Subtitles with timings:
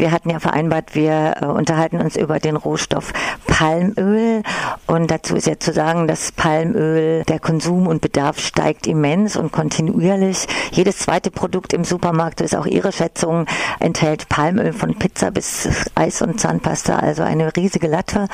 [0.00, 3.12] Wir hatten ja vereinbart, wir äh, unterhalten uns über den Rohstoff
[3.60, 4.42] Palmöl
[4.86, 9.52] und dazu ist ja zu sagen, dass Palmöl, der Konsum und Bedarf steigt immens und
[9.52, 10.46] kontinuierlich.
[10.70, 13.44] Jedes zweite Produkt im Supermarkt, ist auch Ihre Schätzung,
[13.78, 18.28] enthält Palmöl von Pizza bis Eis und Zahnpasta, also eine riesige Latte.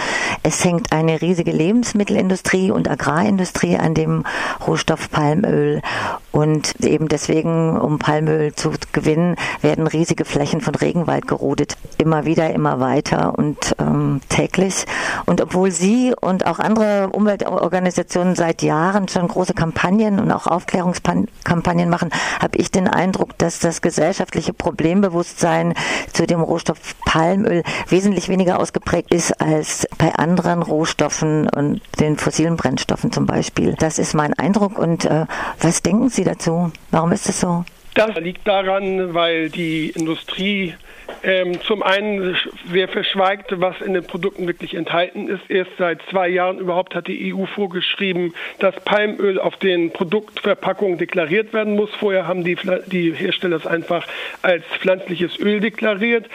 [0.44, 4.22] Es hängt eine riesige Lebensmittelindustrie und Agrarindustrie an dem
[4.64, 5.82] Rohstoff Palmöl
[6.30, 11.76] und eben deswegen, um Palmöl zu gewinnen, werden riesige Flächen von Regenwald gerodet.
[11.98, 14.84] Immer wieder, immer weiter und ähm, täglich.
[15.24, 21.88] Und obwohl Sie und auch andere Umweltorganisationen seit Jahren schon große Kampagnen und auch Aufklärungskampagnen
[21.88, 25.74] machen, habe ich den Eindruck, dass das gesellschaftliche Problembewusstsein
[26.12, 32.56] zu dem Rohstoff Palmöl wesentlich weniger ausgeprägt ist als bei anderen Rohstoffen und den fossilen
[32.56, 33.74] Brennstoffen zum Beispiel.
[33.78, 34.78] Das ist mein Eindruck.
[34.78, 35.26] Und äh,
[35.60, 36.72] was denken Sie dazu?
[36.90, 37.64] Warum ist es so?
[37.94, 40.74] Das liegt daran, weil die Industrie
[41.22, 42.36] ähm, zum einen
[42.70, 45.48] sehr verschweigt, was in den Produkten wirklich enthalten ist.
[45.48, 51.52] Erst seit zwei Jahren überhaupt hat die EU vorgeschrieben, dass Palmöl auf den Produktverpackungen deklariert
[51.52, 51.90] werden muss.
[51.94, 54.06] Vorher haben die, die Hersteller es einfach
[54.42, 56.26] als pflanzliches Öl deklariert.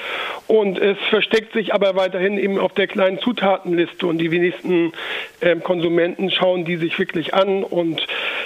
[0.48, 4.08] Und es versteckt sich aber weiterhin eben auf der kleinen Zutatenliste.
[4.08, 4.92] Und die wenigsten
[5.42, 7.64] ähm, Konsumenten schauen die sich wirklich an.
[7.64, 8.06] Und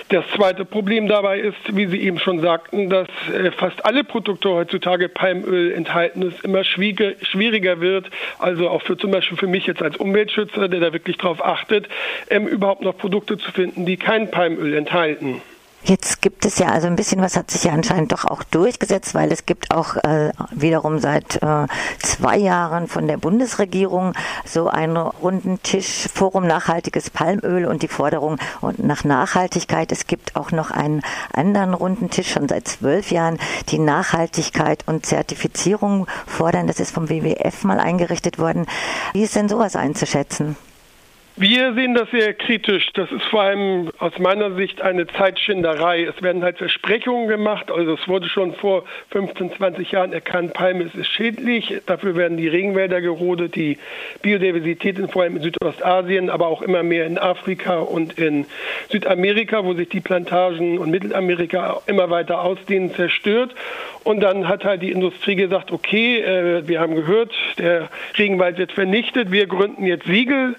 [0.09, 4.49] das zweite Problem dabei ist, wie Sie eben schon sagten, dass äh, fast alle Produkte
[4.49, 9.81] heutzutage Palmöl enthalten, es immer schwieriger wird, also auch für zum Beispiel für mich jetzt
[9.81, 11.87] als Umweltschützer, der da wirklich darauf achtet,
[12.29, 15.41] ähm, überhaupt noch Produkte zu finden, die kein Palmöl enthalten.
[15.87, 19.13] Jetzt gibt es ja also ein bisschen was hat sich ja anscheinend doch auch durchgesetzt,
[19.13, 21.67] weil es gibt auch äh, wiederum seit äh,
[21.99, 24.13] zwei Jahren von der Bundesregierung
[24.45, 28.37] so einen runden Tisch Forum nachhaltiges Palmöl und die Forderung
[28.77, 29.91] nach Nachhaltigkeit.
[29.91, 33.37] Es gibt auch noch einen anderen runden Tisch schon seit zwölf Jahren,
[33.69, 36.65] die Nachhaltigkeit und Zertifizierung fordern.
[36.65, 38.65] Das ist vom WWF mal eingerichtet worden.
[39.13, 40.57] Wie ist denn sowas einzuschätzen?
[41.37, 42.91] Wir sehen das sehr kritisch.
[42.93, 46.03] Das ist vor allem aus meiner Sicht eine Zeitschinderei.
[46.03, 47.69] Es werden halt Versprechungen gemacht.
[47.69, 51.81] Also es wurde schon vor 15, 20 Jahren erkannt, Palme ist schädlich.
[51.87, 53.77] Dafür werden die Regenwälder gerodet, die
[54.21, 58.45] Biodiversität in, vor allem in Südostasien, aber auch immer mehr in Afrika und in
[58.89, 63.53] Südamerika, wo sich die Plantagen und Mittelamerika immer weiter ausdehnen, zerstört.
[64.05, 68.71] Und dann hat halt die Industrie gesagt, okay, äh, wir haben gehört, der Regenwald wird
[68.71, 70.55] vernichtet, wir gründen jetzt Siegel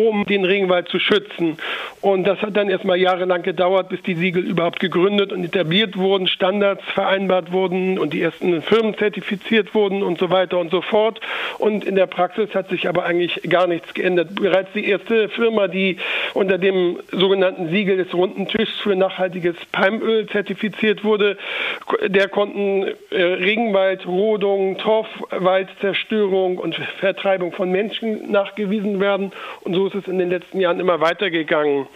[0.00, 1.58] um den Regenwald zu schützen.
[2.06, 6.28] Und das hat dann erstmal jahrelang gedauert, bis die Siegel überhaupt gegründet und etabliert wurden,
[6.28, 11.18] Standards vereinbart wurden und die ersten Firmen zertifiziert wurden und so weiter und so fort.
[11.58, 14.36] Und in der Praxis hat sich aber eigentlich gar nichts geändert.
[14.36, 15.96] Bereits die erste Firma, die
[16.32, 21.36] unter dem sogenannten Siegel des runden Tischs für nachhaltiges Palmöl zertifiziert wurde,
[22.06, 29.32] der konnten äh, Regenwaldrodung, Torfwaldzerstörung und Vertreibung von Menschen nachgewiesen werden.
[29.62, 31.88] Und so ist es in den letzten Jahren immer weitergegangen.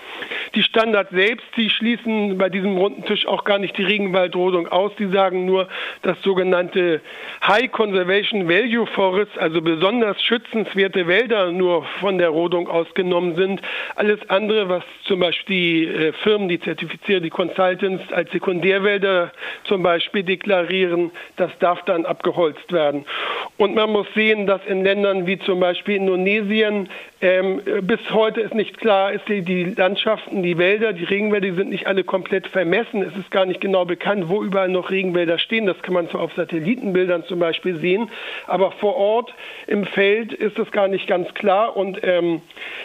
[0.54, 4.92] Die Standards selbst, die schließen bei diesem runden Tisch auch gar nicht die Regenwaldrodung aus.
[4.98, 5.68] Die sagen nur,
[6.02, 7.00] dass sogenannte
[7.46, 13.62] High Conservation Value Forests, also besonders schützenswerte Wälder, nur von der Rodung ausgenommen sind.
[13.96, 19.32] Alles andere, was zum Beispiel die äh, Firmen, die zertifizieren, die Consultants als Sekundärwälder
[19.64, 23.04] zum Beispiel deklarieren, das darf dann abgeholzt werden.
[23.60, 26.88] Und man muss sehen, dass in Ländern wie zum Beispiel Indonesien
[27.20, 31.56] ähm, bis heute ist nicht klar, ist die, die, Landschaften, die Wälder, die Regenwälder, die
[31.56, 33.02] sind nicht alle komplett vermessen.
[33.02, 35.66] Es ist gar nicht genau bekannt, wo überall noch Regenwälder stehen.
[35.66, 38.08] Das kann man zwar auf Satellitenbildern zum Beispiel sehen,
[38.46, 39.34] aber vor Ort
[39.66, 41.76] im Feld ist das gar nicht ganz klar.
[41.76, 42.40] Und ähm,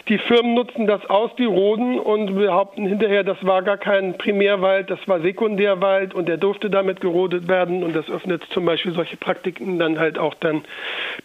[0.08, 4.88] die Firmen nutzen das aus, die roden und behaupten hinterher, das war gar kein Primärwald,
[4.88, 7.82] das war Sekundärwald und der durfte damit gerodet werden.
[7.82, 10.64] Und das öffnet zum Beispiel solche Praktiken dann halt auch dann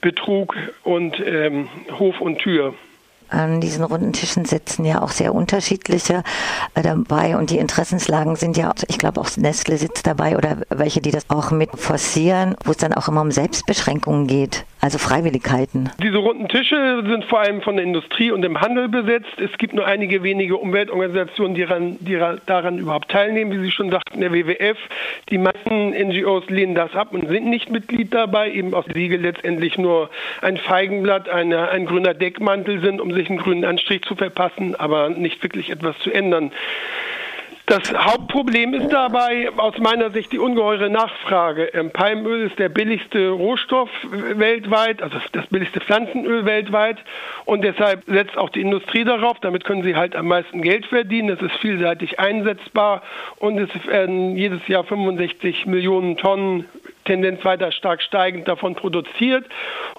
[0.02, 1.70] Betrug und ähm,
[2.00, 2.74] Hof und Tür.
[3.30, 6.24] An diesen runden Tischen sitzen ja auch sehr unterschiedliche
[6.74, 7.38] äh, dabei.
[7.38, 11.30] Und die Interessenslagen sind ja, ich glaube auch Nestle sitzt dabei oder welche, die das
[11.30, 15.92] auch mit forcieren, wo es dann auch immer um Selbstbeschränkungen geht, also Freiwilligkeiten.
[16.02, 19.40] Diese runden Tische sind vor allem von der Industrie und dem Handel besetzt.
[19.40, 23.92] Es gibt nur einige wenige Umweltorganisationen, die daran, die daran überhaupt teilnehmen, wie Sie schon
[23.92, 24.78] sagten, der WWF.
[25.30, 29.78] Die meisten NGOs lehnen das ab und sind nicht Mitglied dabei, eben aus Siegel letztendlich
[29.78, 30.10] nur
[30.42, 35.10] ein Feigenblatt, eine, ein grüner Deckmantel sind, um sich einen grünen Anstrich zu verpassen, aber
[35.10, 36.52] nicht wirklich etwas zu ändern.
[37.72, 41.68] Das Hauptproblem ist dabei aus meiner Sicht die ungeheure Nachfrage.
[41.74, 46.98] Ähm, Palmöl ist der billigste Rohstoff weltweit, also das billigste Pflanzenöl weltweit
[47.46, 49.40] und deshalb setzt auch die Industrie darauf.
[49.40, 51.30] Damit können sie halt am meisten Geld verdienen.
[51.30, 53.04] Es ist vielseitig einsetzbar
[53.38, 56.66] und es werden jedes Jahr 65 Millionen Tonnen
[57.06, 59.46] Tendenz weiter stark steigend davon produziert.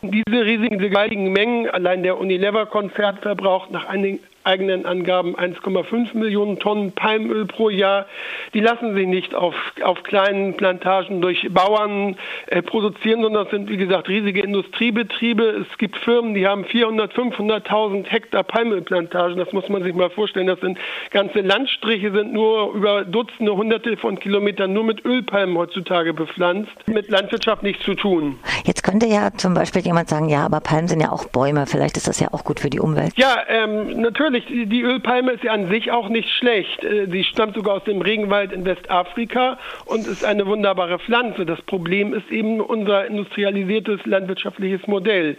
[0.02, 6.58] Und diese riesigen, gewaltigen Mengen, allein der Unilever-Konzern verbraucht nach einigen eigenen Angaben 1,5 Millionen
[6.58, 8.06] Tonnen Palmöl pro Jahr.
[8.54, 12.16] Die lassen sich nicht auf, auf kleinen Plantagen durch Bauern
[12.46, 15.66] äh, produzieren, sondern das sind, wie gesagt, riesige Industriebetriebe.
[15.70, 19.36] Es gibt Firmen, die haben 400, 500.000 Hektar Palmölplantagen.
[19.36, 20.46] Das muss man sich mal vorstellen.
[20.46, 20.78] Das sind
[21.12, 26.72] ganze Landstriche, sind nur über Dutzende, Hunderte von Kilometern nur mit Ölpalmen heutzutage bepflanzt.
[26.86, 28.38] Mit Landwirtschaft nichts zu tun.
[28.64, 31.66] Jetzt könnte ja zum Beispiel jemand sagen, ja, aber Palmen sind ja auch Bäume.
[31.66, 33.12] Vielleicht ist das ja auch gut für die Umwelt.
[33.16, 36.82] Ja, ähm, natürlich die Ölpalme ist ja an sich auch nicht schlecht.
[36.82, 41.44] Äh, sie stammt sogar aus dem Regenwald in Westafrika und ist eine wunderbare Pflanze.
[41.44, 45.36] Das Problem ist eben unser industrialisiertes landwirtschaftliches Modell.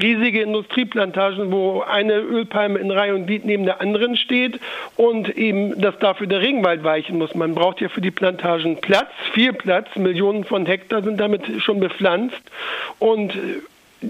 [0.00, 4.60] Riesige Industrieplantagen, wo eine Ölpalme in Reihe und Glied neben der anderen steht
[4.96, 5.05] und
[5.36, 7.34] eben, dass dafür der Regenwald weichen muss.
[7.34, 9.88] Man braucht ja für die Plantagen Platz, viel Platz.
[9.96, 12.40] Millionen von Hektar sind damit schon bepflanzt
[12.98, 13.60] und äh,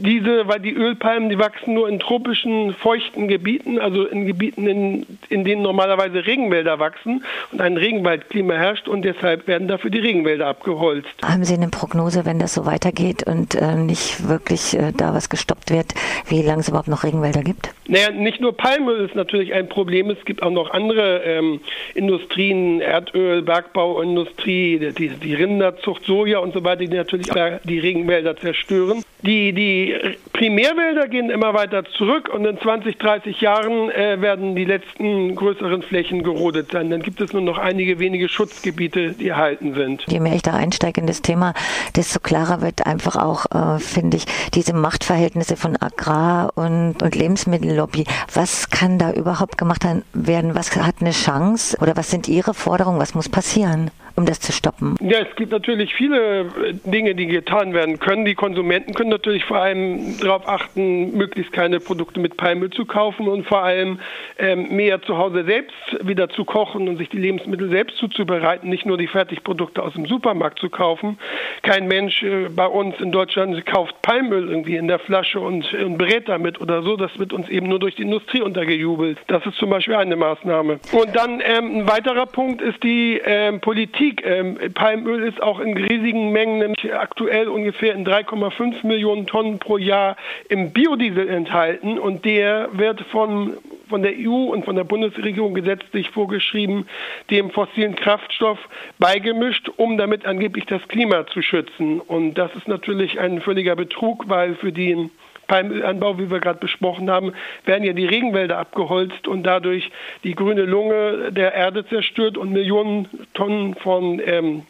[0.03, 5.07] diese, weil die Ölpalmen, die wachsen nur in tropischen, feuchten Gebieten, also in Gebieten, in,
[5.29, 10.47] in denen normalerweise Regenwälder wachsen und ein Regenwaldklima herrscht und deshalb werden dafür die Regenwälder
[10.47, 11.09] abgeholzt.
[11.23, 15.29] Haben Sie eine Prognose, wenn das so weitergeht und äh, nicht wirklich äh, da was
[15.29, 15.95] gestoppt wird,
[16.29, 17.71] wie lange es überhaupt noch Regenwälder gibt?
[17.89, 21.61] Naja, nicht nur Palmöl ist natürlich ein Problem, es gibt auch noch andere ähm,
[21.95, 27.29] Industrien, Erdöl, Bergbauindustrie, die, die Rinderzucht, Soja und so weiter, die natürlich
[27.65, 29.03] die Regenwälder zerstören.
[29.23, 29.97] Die, die
[30.33, 35.83] Primärwälder gehen immer weiter zurück und in 20, 30 Jahren äh, werden die letzten größeren
[35.83, 36.91] Flächen gerodet sein.
[36.91, 40.05] Dann gibt es nur noch einige wenige Schutzgebiete, die erhalten sind.
[40.09, 41.55] Je mehr ich da einsteige in das Thema,
[41.97, 48.05] desto klarer wird einfach auch, äh, finde ich, diese Machtverhältnisse von Agrar- und, und Lebensmittellobby.
[48.35, 50.55] Was kann da überhaupt gemacht werden?
[50.55, 51.79] Was hat eine Chance?
[51.81, 53.01] Oder was sind Ihre Forderungen?
[53.01, 53.91] Was muss passieren?
[54.17, 54.97] Um das zu stoppen?
[55.01, 56.47] Ja, es gibt natürlich viele äh,
[56.85, 58.25] Dinge, die getan werden können.
[58.25, 63.29] Die Konsumenten können natürlich vor allem darauf achten, möglichst keine Produkte mit Palmöl zu kaufen
[63.29, 64.01] und vor allem
[64.39, 68.87] ähm, mehr zu Hause selbst wieder zu kochen und sich die Lebensmittel selbst zuzubereiten, nicht
[68.87, 71.19] nur die Fertigprodukte aus dem Supermarkt zu kaufen.
[71.63, 75.99] Kein Mensch äh, bei uns in Deutschland kauft Palmöl irgendwie in der Flasche und, und
[75.99, 76.97] berät damit oder so.
[76.97, 79.19] Das wird uns eben nur durch die Industrie untergejubelt.
[79.27, 80.81] Das ist zum Beispiel eine Maßnahme.
[80.93, 84.25] Und dann ähm, ein weiterer Punkt ist die ähm, Politik Kritik.
[84.25, 89.79] Ähm, Palmöl ist auch in riesigen Mengen, nämlich aktuell ungefähr in 3,5 Millionen Tonnen pro
[89.79, 90.17] Jahr
[90.49, 93.57] im Biodiesel enthalten und der wird von
[93.89, 96.89] von der EU und von der Bundesregierung gesetzlich vorgeschrieben,
[97.31, 98.59] dem fossilen Kraftstoff
[98.99, 102.01] beigemischt, um damit angeblich das Klima zu schützen.
[102.01, 105.13] Und das ist natürlich ein völliger Betrug, weil für den
[105.47, 107.33] Palmölanbau, wie wir gerade besprochen haben,
[107.65, 109.91] werden ja die Regenwälder abgeholzt und dadurch
[110.25, 114.63] die grüne Lunge der Erde zerstört und Millionen Tonnen von ähm,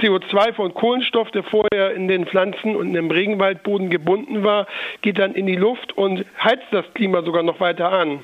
[0.00, 4.66] CO2 von Kohlenstoff, der vorher in den Pflanzen und im Regenwaldboden gebunden war,
[5.02, 8.20] geht dann in die Luft und heizt das Klima sogar noch weiter an.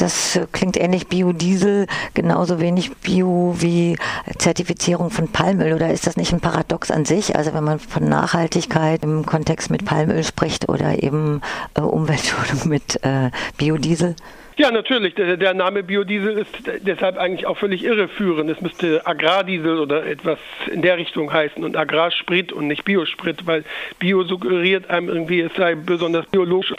[0.00, 3.96] Das klingt ähnlich Biodiesel, genauso wenig Bio wie
[4.38, 5.74] Zertifizierung von Palmöl.
[5.74, 7.36] Oder ist das nicht ein Paradox an sich?
[7.36, 11.42] Also wenn man von Nachhaltigkeit im Kontext mit Palmöl spricht oder eben
[11.76, 14.16] äh, Umweltschonung mit äh, Biodiesel?
[14.60, 15.14] Ja, natürlich.
[15.14, 18.50] Der, Name Biodiesel ist deshalb eigentlich auch völlig irreführend.
[18.50, 20.38] Es müsste Agrardiesel oder etwas
[20.70, 23.64] in der Richtung heißen und Agrarsprit und nicht Biosprit, weil
[23.98, 26.72] Bio suggeriert einem irgendwie, es sei besonders biologisch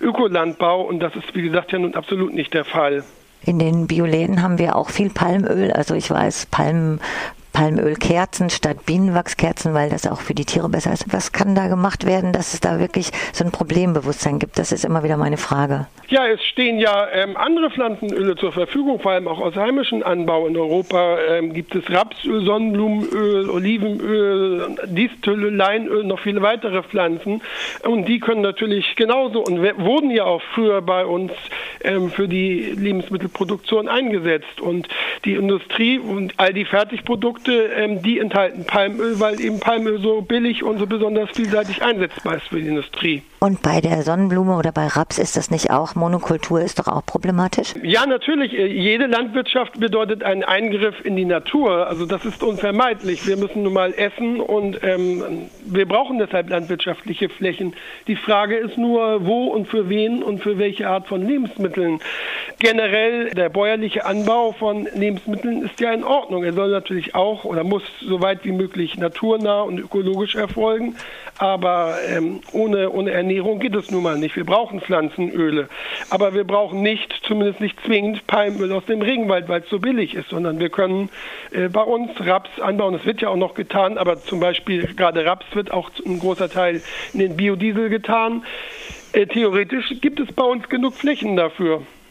[0.00, 3.04] Ökolandbau und das ist, wie gesagt, ja nun absolut nicht der Fall.
[3.44, 5.72] In den Bioläden haben wir auch viel Palmöl.
[5.72, 7.00] Also ich weiß, Palm,
[7.60, 11.12] Palmölkerzen statt Bienenwachskerzen, weil das auch für die Tiere besser ist.
[11.12, 14.58] Was kann da gemacht werden, dass es da wirklich so ein Problembewusstsein gibt?
[14.58, 15.86] Das ist immer wieder meine Frage.
[16.08, 20.46] Ja, es stehen ja ähm, andere Pflanzenöle zur Verfügung, vor allem auch aus heimischem Anbau.
[20.46, 27.42] In Europa ähm, gibt es Rapsöl, Sonnenblumenöl, Olivenöl, Distelöl, Leinöl, noch viele weitere Pflanzen.
[27.84, 31.30] Und die können natürlich genauso und wurden ja auch früher bei uns
[31.84, 34.60] ähm, für die Lebensmittelproduktion eingesetzt.
[34.60, 34.88] Und
[35.24, 40.62] die Industrie und all die Fertigprodukte, ähm, die enthalten Palmöl, weil eben Palmöl so billig
[40.62, 43.22] und so besonders vielseitig einsetzbar ist für die Industrie.
[43.40, 47.06] Und bei der Sonnenblume oder bei Raps ist das nicht auch Monokultur, ist doch auch
[47.06, 47.74] problematisch?
[47.82, 48.52] Ja, natürlich.
[48.52, 51.86] Äh, jede Landwirtschaft bedeutet einen Eingriff in die Natur.
[51.86, 53.26] Also das ist unvermeidlich.
[53.26, 57.74] Wir müssen nun mal essen und ähm, wir brauchen deshalb landwirtschaftliche Flächen.
[58.06, 62.00] Die Frage ist nur, wo und für wen und für welche Art von Lebensmitteln.
[62.58, 66.44] Generell der bäuerliche Anbau von Lebensmitteln ist ja in Ordnung.
[66.44, 70.96] Er soll natürlich auch oder muss so weit wie möglich naturnah und ökologisch erfolgen.
[71.38, 74.36] Aber ähm, ohne, ohne Ernährung geht es nun mal nicht.
[74.36, 75.68] Wir brauchen Pflanzenöle.
[76.10, 80.14] Aber wir brauchen nicht, zumindest nicht zwingend, Palmöl aus dem Regenwald, weil es so billig
[80.14, 81.08] ist, sondern wir können
[81.52, 82.94] äh, bei uns Raps anbauen.
[82.94, 86.50] Das wird ja auch noch getan, aber zum Beispiel gerade Raps wird auch ein großer
[86.50, 86.82] Teil
[87.12, 88.44] in den Biodiesel getan.
[89.12, 91.82] Äh, theoretisch gibt es bei uns genug Flächen dafür.